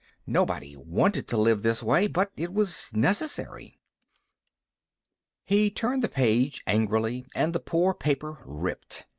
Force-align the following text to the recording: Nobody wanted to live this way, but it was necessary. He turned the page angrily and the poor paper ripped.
Nobody 0.25 0.75
wanted 0.75 1.27
to 1.27 1.37
live 1.37 1.61
this 1.61 1.83
way, 1.83 2.07
but 2.07 2.31
it 2.35 2.51
was 2.51 2.91
necessary. 2.95 3.79
He 5.45 5.69
turned 5.69 6.01
the 6.01 6.09
page 6.09 6.63
angrily 6.65 7.23
and 7.35 7.53
the 7.53 7.59
poor 7.59 7.93
paper 7.93 8.39
ripped. 8.43 9.05